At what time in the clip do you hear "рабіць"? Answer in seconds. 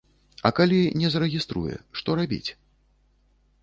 2.25-2.47